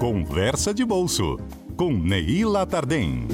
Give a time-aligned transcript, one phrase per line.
[0.00, 1.36] Conversa de Bolso,
[1.76, 3.28] com Neila Tardem.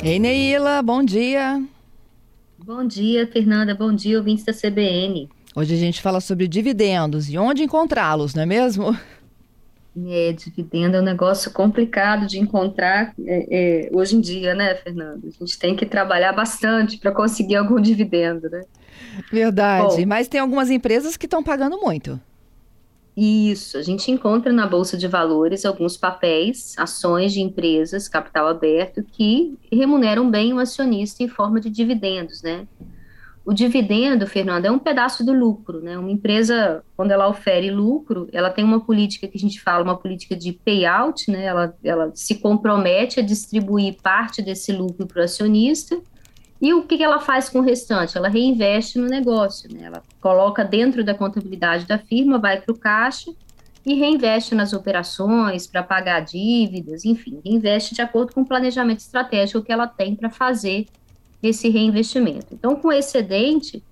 [0.00, 1.60] Ei, Neila, bom dia.
[2.56, 3.74] Bom dia, Fernanda.
[3.74, 5.28] Bom dia, ouvintes da CBN.
[5.56, 8.96] Hoje a gente fala sobre dividendos e onde encontrá-los, não é mesmo?
[10.06, 15.26] É, dividendo é um negócio complicado de encontrar é, é, hoje em dia, né, Fernando?
[15.26, 18.62] A gente tem que trabalhar bastante para conseguir algum dividendo, né?
[19.30, 22.20] Verdade, Bom, mas tem algumas empresas que estão pagando muito.
[23.20, 29.02] Isso, a gente encontra na Bolsa de Valores alguns papéis, ações de empresas, capital aberto,
[29.02, 32.68] que remuneram bem o acionista em forma de dividendos, né?
[33.44, 35.98] O dividendo, Fernando, é um pedaço do lucro, né?
[35.98, 39.96] Uma empresa, quando ela ofere lucro, ela tem uma política que a gente fala, uma
[39.96, 41.46] política de payout, né?
[41.46, 46.00] Ela, ela se compromete a distribuir parte desse lucro para o acionista.
[46.60, 48.16] E o que, que ela faz com o restante?
[48.16, 49.84] Ela reinveste no negócio, né?
[49.84, 53.32] Ela coloca dentro da contabilidade da firma, vai para o caixa
[53.86, 59.62] e reinveste nas operações para pagar dívidas, enfim, reinveste de acordo com o planejamento estratégico
[59.62, 60.86] que ela tem para fazer
[61.42, 62.48] esse reinvestimento.
[62.52, 63.82] Então, com excedente,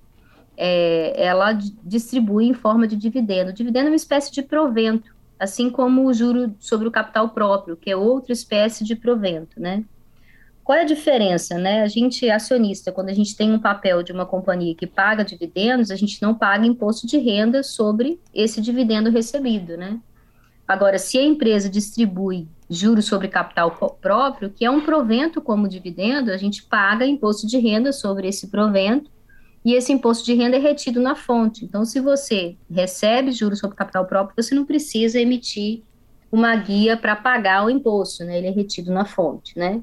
[0.56, 1.52] é, ela
[1.84, 3.50] distribui em forma de dividendo.
[3.50, 7.76] O dividendo é uma espécie de provento, assim como o juro sobre o capital próprio,
[7.76, 9.84] que é outra espécie de provento, né?
[10.66, 11.82] Qual é a diferença, né?
[11.82, 15.92] A gente, acionista, quando a gente tem um papel de uma companhia que paga dividendos,
[15.92, 20.00] a gente não paga imposto de renda sobre esse dividendo recebido, né?
[20.66, 26.32] Agora, se a empresa distribui juros sobre capital próprio, que é um provento como dividendo,
[26.32, 29.08] a gente paga imposto de renda sobre esse provento
[29.64, 31.64] e esse imposto de renda é retido na fonte.
[31.64, 35.84] Então, se você recebe juros sobre capital próprio, você não precisa emitir
[36.32, 38.38] uma guia para pagar o imposto, né?
[38.38, 39.80] Ele é retido na fonte, né?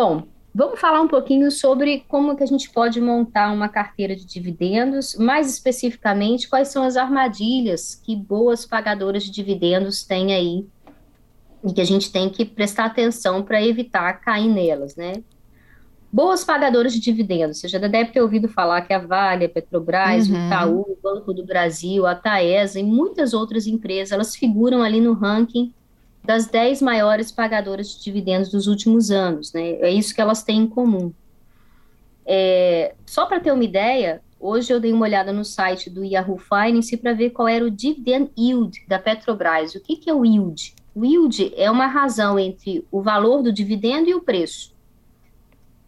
[0.00, 0.22] Bom,
[0.54, 5.14] vamos falar um pouquinho sobre como que a gente pode montar uma carteira de dividendos,
[5.14, 10.66] mais especificamente, quais são as armadilhas que boas pagadoras de dividendos têm aí
[11.62, 15.22] e que a gente tem que prestar atenção para evitar cair nelas, né?
[16.10, 20.30] Boas pagadoras de dividendos, você já deve ter ouvido falar que a Vale, a Petrobras,
[20.30, 20.34] uhum.
[20.34, 24.98] o Itaú, o Banco do Brasil, a Taesa e muitas outras empresas, elas figuram ali
[24.98, 25.74] no ranking
[26.22, 29.72] das 10 maiores pagadoras de dividendos dos últimos anos, né?
[29.80, 31.12] É isso que elas têm em comum.
[32.26, 36.38] É, só para ter uma ideia, hoje eu dei uma olhada no site do Yahoo
[36.38, 39.74] Finance para ver qual era o dividend yield da Petrobras.
[39.74, 40.74] O que, que é o yield?
[40.94, 44.74] O yield é uma razão entre o valor do dividendo e o preço.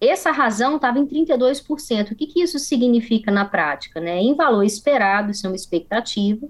[0.01, 2.11] Essa razão estava em 32%.
[2.11, 4.01] O que, que isso significa na prática?
[4.01, 4.21] Né?
[4.21, 6.49] Em valor esperado, isso é uma expectativa,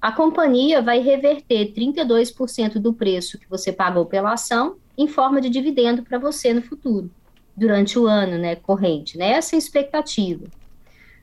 [0.00, 5.50] a companhia vai reverter 32% do preço que você pagou pela ação em forma de
[5.50, 7.10] dividendo para você no futuro,
[7.56, 9.18] durante o ano né, corrente.
[9.18, 9.32] Né?
[9.32, 10.46] Essa é a expectativa.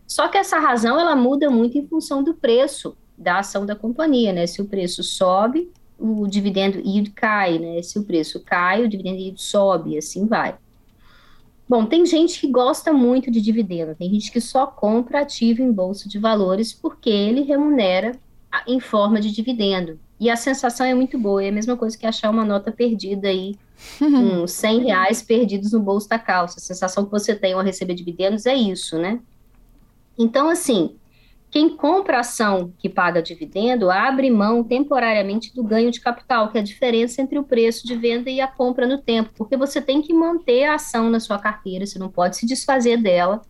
[0.06, 4.32] Só que essa razão ela muda muito em função do preço da ação da companhia.
[4.32, 4.46] Né?
[4.46, 7.82] Se o preço sobe, o dividendo yield cai, né?
[7.82, 10.56] Se o preço cai, o dividendo yield sobe, assim vai.
[11.68, 15.72] Bom, tem gente que gosta muito de dividendo, tem gente que só compra ativo em
[15.72, 18.18] bolsa de valores porque ele remunera
[18.66, 20.00] em forma de dividendo.
[20.20, 23.28] E a sensação é muito boa, é a mesma coisa que achar uma nota perdida
[23.28, 23.56] aí,
[24.02, 26.60] uns 100 reais perdidos no bolso da calça.
[26.60, 29.20] A sensação que você tem ao receber dividendos é isso, né?
[30.18, 30.96] Então, assim,
[31.50, 36.62] quem compra ação que paga dividendo abre mão temporariamente do ganho de capital, que é
[36.62, 40.02] a diferença entre o preço de venda e a compra no tempo, porque você tem
[40.02, 43.42] que manter a ação na sua carteira, você não pode se desfazer dela,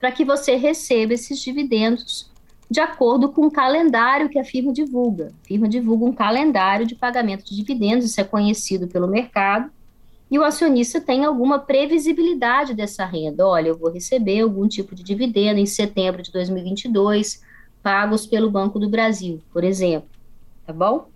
[0.00, 2.30] para que você receba esses dividendos
[2.70, 5.32] de acordo com o calendário que a firma divulga.
[5.42, 9.70] A firma divulga um calendário de pagamento de dividendos, isso é conhecido pelo mercado,
[10.30, 13.46] e o acionista tem alguma previsibilidade dessa renda.
[13.46, 17.42] Olha, eu vou receber algum tipo de dividendo em setembro de 2022,
[17.82, 20.08] pagos pelo Banco do Brasil, por exemplo.
[20.66, 21.08] Tá bom?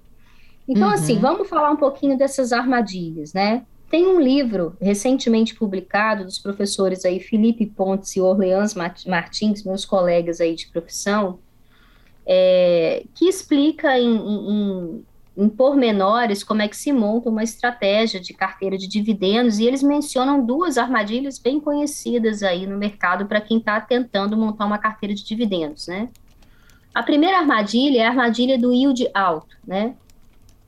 [0.69, 0.95] Então, uhum.
[0.95, 3.65] assim, vamos falar um pouquinho dessas armadilhas, né?
[3.91, 10.41] Tem um livro recentemente publicado dos professores aí Felipe Pontes e Orleans Martins, meus colegas
[10.41, 11.41] aí de profissão,
[12.25, 15.05] é, que explica em, em,
[15.37, 19.83] em pormenores como é que se monta uma estratégia de carteira de dividendos, e eles
[19.83, 25.13] mencionam duas armadilhas bem conhecidas aí no mercado para quem está tentando montar uma carteira
[25.13, 26.09] de dividendos, né?
[26.95, 29.97] A primeira armadilha é a armadilha do yield alto, né?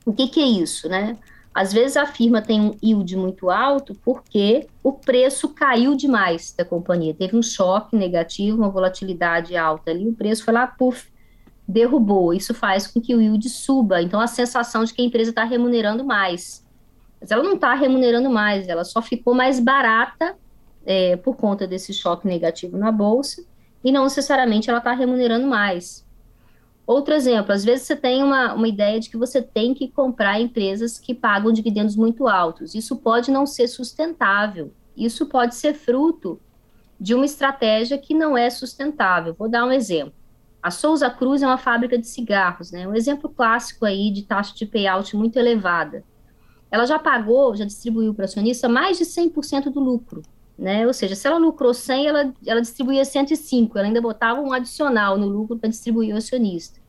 [0.05, 1.17] O que, que é isso, né?
[1.55, 6.65] Às vezes a firma tem um yield muito alto porque o preço caiu demais da
[6.65, 7.15] companhia.
[7.15, 11.11] Teve um choque negativo, uma volatilidade alta ali, o preço foi lá, puf,
[11.69, 12.33] derrubou.
[12.33, 14.01] Isso faz com que o yield suba.
[14.01, 16.67] Então a sensação de que a empresa está remunerando mais.
[17.21, 20.37] Mas ela não está remunerando mais, ela só ficou mais barata
[20.85, 23.45] é, por conta desse choque negativo na bolsa
[23.85, 26.05] e não necessariamente ela está remunerando mais.
[26.93, 30.39] Outro exemplo, às vezes você tem uma, uma ideia de que você tem que comprar
[30.39, 32.75] empresas que pagam dividendos muito altos.
[32.75, 34.71] Isso pode não ser sustentável.
[34.95, 36.39] Isso pode ser fruto
[37.01, 39.33] de uma estratégia que não é sustentável.
[39.33, 40.13] Vou dar um exemplo.
[40.63, 42.87] A Souza Cruz é uma fábrica de cigarros, né?
[42.87, 46.05] Um exemplo clássico aí de taxa de payout muito elevada.
[46.71, 50.21] Ela já pagou, já distribuiu para acionista mais de 100% do lucro,
[50.59, 50.87] né?
[50.87, 55.17] Ou seja, se ela lucrou 100, ela, ela distribuía 105, ela ainda botava um adicional
[55.17, 56.82] no lucro para distribuir ao acionista.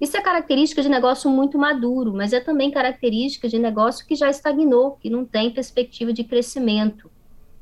[0.00, 4.30] Isso é característica de negócio muito maduro, mas é também característica de negócio que já
[4.30, 7.10] estagnou, que não tem perspectiva de crescimento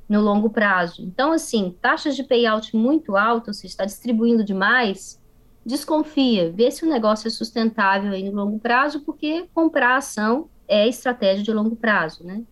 [0.08, 1.02] no longo prazo.
[1.02, 5.20] Então, assim, taxas de payout muito altas, se está distribuindo demais,
[5.66, 10.88] desconfia, vê se o negócio é sustentável aí no longo prazo, porque comprar ação é
[10.88, 12.42] estratégia de longo prazo, né?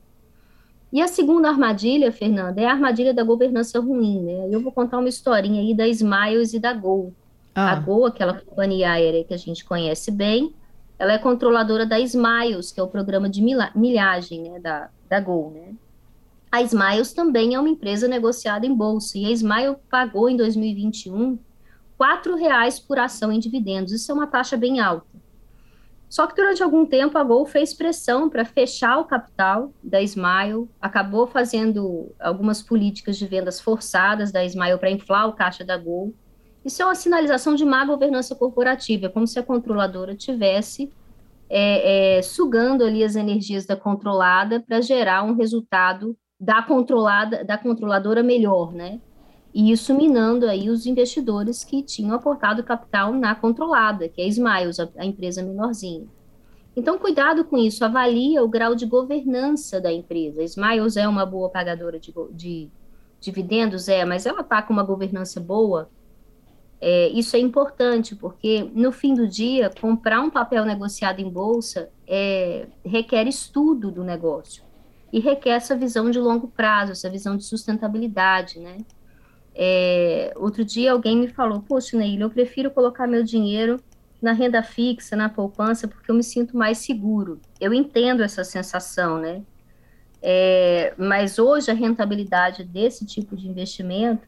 [0.93, 4.49] E a segunda armadilha, Fernanda, é a armadilha da governança ruim, né?
[4.51, 7.13] Eu vou contar uma historinha aí da Smiles e da Gol.
[7.57, 7.73] Ah.
[7.73, 10.55] A Gol, aquela companhia aérea que a gente conhece bem,
[10.99, 13.43] ela é controladora da Smiles, que é o programa de
[13.75, 15.75] milhagem né, da, da Gol, né?
[16.53, 21.39] A Smiles também é uma empresa negociada em bolsa, e a Smile pagou em 2021
[21.99, 23.93] R$ reais por ação em dividendos.
[23.93, 25.17] Isso é uma taxa bem alta.
[26.09, 30.69] Só que durante algum tempo a Gol fez pressão para fechar o capital da Smile,
[30.81, 36.15] acabou fazendo algumas políticas de vendas forçadas da Smile para inflar o caixa da Gol.
[36.67, 40.93] Isso é uma sinalização de má governança corporativa, é como se a controladora tivesse
[41.49, 47.57] é, é, sugando ali as energias da controlada para gerar um resultado da controlada, da
[47.57, 49.01] controladora melhor, né?
[49.55, 54.27] E isso minando aí os investidores que tinham aportado capital na controlada, que é a
[54.27, 56.09] Smiles, a, a empresa menorzinha.
[56.75, 60.41] Então, cuidado com isso, avalia o grau de governança da empresa.
[60.41, 62.69] A Smiles é uma boa pagadora de, de
[63.21, 65.89] dividendos, é, mas ela está com uma governança boa.
[66.81, 71.89] É, isso é importante, porque no fim do dia, comprar um papel negociado em bolsa
[72.07, 74.63] é, requer estudo do negócio
[75.13, 78.79] e requer essa visão de longo prazo, essa visão de sustentabilidade, né?
[79.55, 83.81] É, outro dia alguém me falou, poxa, Neil, eu prefiro colocar meu dinheiro
[84.21, 87.41] na renda fixa, na poupança, porque eu me sinto mais seguro.
[87.59, 89.43] Eu entendo essa sensação, né?
[90.21, 94.27] É, mas hoje a rentabilidade desse tipo de investimento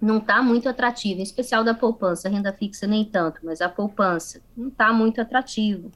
[0.00, 4.40] não está muito atrativa, em especial da poupança, renda fixa nem tanto, mas a poupança
[4.56, 5.90] não está muito atrativo.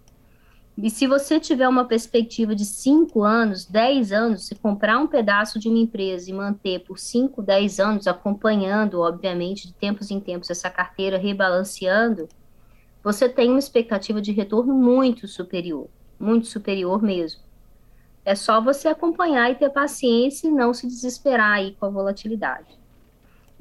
[0.76, 5.58] E se você tiver uma perspectiva de 5 anos, 10 anos, se comprar um pedaço
[5.58, 10.50] de uma empresa e manter por 5, 10 anos, acompanhando, obviamente, de tempos em tempos
[10.50, 12.26] essa carteira rebalanceando,
[13.04, 15.88] você tem uma expectativa de retorno muito superior,
[16.18, 17.42] muito superior mesmo.
[18.24, 22.81] É só você acompanhar e ter paciência e não se desesperar aí com a volatilidade.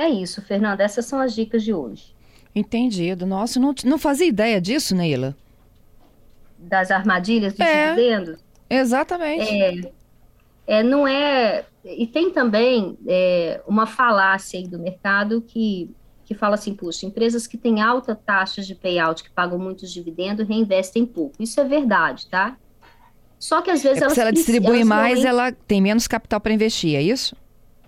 [0.02, 2.16] É isso, Fernanda, essas são as dicas de hoje.
[2.56, 3.26] Entendido.
[3.26, 5.36] Nossa, não, não fazia ideia disso, Neila
[6.62, 8.40] das armadilhas dos é, dividendos.
[8.70, 9.50] Exatamente.
[9.50, 9.92] É,
[10.68, 11.66] é, não é.
[11.84, 15.90] E tem também é, uma falácia aí do mercado que,
[16.24, 20.48] que fala assim: puxa, empresas que têm alta taxa de payout, que pagam muitos dividendos,
[20.48, 21.36] reinvestem pouco.
[21.40, 22.56] Isso é verdade, tá?
[23.40, 24.14] Só que às vezes é elas.
[24.14, 27.36] Se ela distribui elas mais, ela tem menos capital para investir, é isso?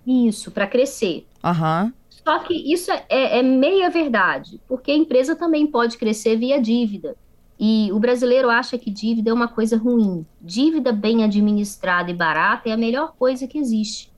[0.06, 1.28] Isso, para crescer.
[1.44, 1.86] Aham.
[1.86, 2.03] Uhum.
[2.24, 6.62] Só que isso é, é, é meia verdade, porque a empresa também pode crescer via
[6.62, 7.16] dívida.
[7.60, 10.26] E o brasileiro acha que dívida é uma coisa ruim.
[10.42, 14.12] Dívida bem administrada e barata é a melhor coisa que existe.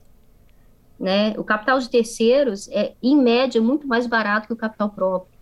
[0.98, 1.34] Né?
[1.36, 5.36] O capital de terceiros é, em média, muito mais barato que o capital próprio.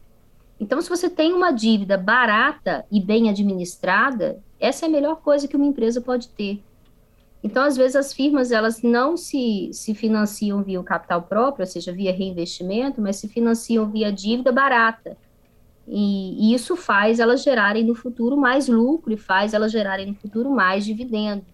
[0.58, 5.46] Então, se você tem uma dívida barata e bem administrada, essa é a melhor coisa
[5.46, 6.62] que uma empresa pode ter.
[7.44, 11.70] Então, às vezes, as firmas elas não se, se financiam via o capital próprio, ou
[11.70, 15.14] seja, via reinvestimento, mas se financiam via dívida barata.
[15.86, 20.14] E, e, isso faz elas gerarem no futuro mais lucro e faz elas gerarem no
[20.14, 21.44] futuro mais dividendo.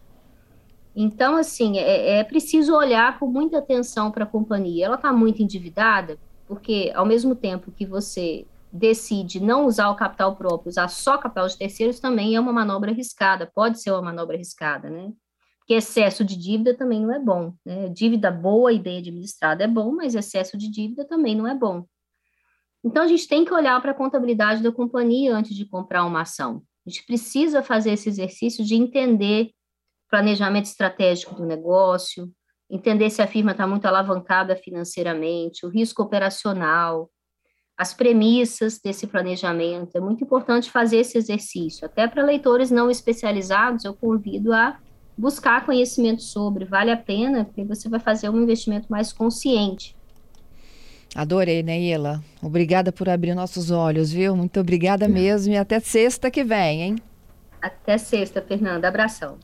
[0.95, 4.87] Então, assim, é, é preciso olhar com muita atenção para a companhia.
[4.87, 6.17] Ela está muito endividada,
[6.47, 11.49] porque ao mesmo tempo que você decide não usar o capital próprio, usar só capital
[11.49, 15.11] de terceiros, também é uma manobra arriscada, pode ser uma manobra arriscada, né?
[15.71, 17.89] Porque excesso de dívida também não é bom, né?
[17.91, 21.85] Dívida boa e bem administrada é bom, mas excesso de dívida também não é bom.
[22.83, 26.23] Então, a gente tem que olhar para a contabilidade da companhia antes de comprar uma
[26.23, 26.61] ação.
[26.85, 29.53] A gente precisa fazer esse exercício de entender
[30.09, 32.29] planejamento estratégico do negócio,
[32.69, 37.09] entender se a firma está muito alavancada financeiramente, o risco operacional,
[37.79, 39.95] as premissas desse planejamento.
[39.95, 41.87] É muito importante fazer esse exercício.
[41.87, 44.77] Até para leitores não especializados, eu convido a
[45.21, 46.65] buscar conhecimento sobre.
[46.65, 49.95] Vale a pena, porque você vai fazer um investimento mais consciente.
[51.15, 52.23] Adorei, Neila.
[52.43, 54.37] Obrigada por abrir nossos olhos, viu?
[54.37, 56.97] Muito obrigada mesmo e até sexta que vem, hein?
[57.61, 58.89] Até sexta, Fernanda.
[58.89, 59.37] Abração.